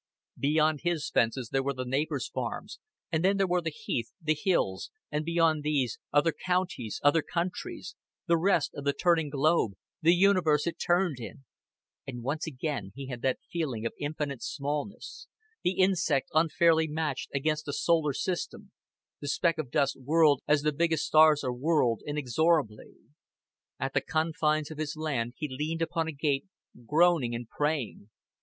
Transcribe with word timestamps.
Beyond 0.39 0.81
his 0.81 1.07
fences 1.11 1.49
there 1.49 1.61
were 1.61 1.75
the 1.75 1.85
neighbors' 1.85 2.27
farms, 2.27 2.79
and 3.11 3.23
then 3.23 3.37
there 3.37 3.45
were 3.45 3.61
the 3.61 3.69
heath, 3.69 4.11
the 4.19 4.33
hills; 4.33 4.89
and 5.11 5.23
beyond 5.23 5.61
these, 5.61 5.99
other 6.11 6.31
counties, 6.31 6.99
other 7.03 7.21
countries, 7.21 7.95
the 8.25 8.35
rest 8.35 8.73
of 8.73 8.83
the 8.83 8.93
turning 8.93 9.29
globe, 9.29 9.73
the 10.01 10.15
universe 10.15 10.65
it 10.65 10.79
turned 10.83 11.19
in 11.19 11.43
and 12.07 12.23
once 12.23 12.47
again 12.47 12.91
he 12.95 13.09
had 13.09 13.21
that 13.21 13.37
feeling 13.51 13.85
of 13.85 13.93
infinite 13.99 14.41
smallness, 14.41 15.27
the 15.63 15.73
insect 15.73 16.29
unfairly 16.33 16.87
matched 16.87 17.29
against 17.35 17.67
a 17.67 17.71
solar 17.71 18.13
system, 18.13 18.71
the 19.19 19.27
speck 19.27 19.59
of 19.59 19.69
dust 19.69 19.95
whirled 19.99 20.41
as 20.47 20.63
the 20.63 20.73
biggest 20.73 21.05
stars 21.05 21.43
are 21.43 21.53
whirled, 21.53 22.01
inexorably. 22.07 22.95
At 23.79 23.93
the 23.93 24.01
confines 24.01 24.71
of 24.71 24.79
his 24.79 24.97
land 24.97 25.33
he 25.37 25.47
leaned 25.47 25.83
upon 25.83 26.07
a 26.07 26.11
gate, 26.11 26.47
groaning 26.87 27.35
and 27.35 27.47
praying. 27.47 28.09